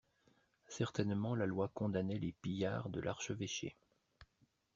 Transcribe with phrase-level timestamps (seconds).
[0.69, 3.75] Certainement la Loi condamnait les pillards de l'archevêché.